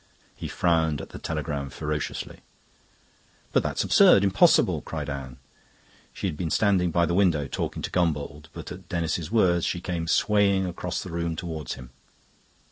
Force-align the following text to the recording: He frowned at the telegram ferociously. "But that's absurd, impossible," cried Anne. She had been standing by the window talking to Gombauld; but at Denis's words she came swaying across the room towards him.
He 0.35 0.47
frowned 0.47 0.99
at 0.99 1.09
the 1.09 1.19
telegram 1.19 1.69
ferociously. 1.69 2.39
"But 3.51 3.61
that's 3.61 3.83
absurd, 3.83 4.23
impossible," 4.23 4.81
cried 4.81 5.11
Anne. 5.11 5.37
She 6.11 6.25
had 6.25 6.35
been 6.35 6.49
standing 6.49 6.89
by 6.89 7.05
the 7.05 7.13
window 7.13 7.45
talking 7.47 7.83
to 7.83 7.91
Gombauld; 7.91 8.47
but 8.51 8.71
at 8.71 8.89
Denis's 8.89 9.29
words 9.29 9.63
she 9.63 9.79
came 9.79 10.07
swaying 10.07 10.65
across 10.65 11.03
the 11.03 11.11
room 11.11 11.35
towards 11.35 11.75
him. 11.75 11.91